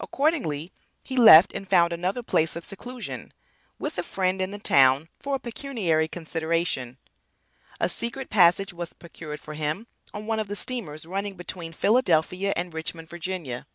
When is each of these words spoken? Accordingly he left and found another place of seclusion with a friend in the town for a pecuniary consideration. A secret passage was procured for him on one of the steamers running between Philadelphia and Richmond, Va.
Accordingly 0.00 0.72
he 1.02 1.18
left 1.18 1.52
and 1.52 1.68
found 1.68 1.92
another 1.92 2.22
place 2.22 2.56
of 2.56 2.64
seclusion 2.64 3.34
with 3.78 3.98
a 3.98 4.02
friend 4.02 4.40
in 4.40 4.50
the 4.50 4.58
town 4.58 5.10
for 5.20 5.34
a 5.34 5.38
pecuniary 5.38 6.08
consideration. 6.08 6.96
A 7.78 7.90
secret 7.90 8.30
passage 8.30 8.72
was 8.72 8.94
procured 8.94 9.40
for 9.40 9.52
him 9.52 9.86
on 10.14 10.24
one 10.24 10.40
of 10.40 10.48
the 10.48 10.56
steamers 10.56 11.04
running 11.04 11.36
between 11.36 11.74
Philadelphia 11.74 12.54
and 12.56 12.72
Richmond, 12.72 13.10
Va. 13.10 13.66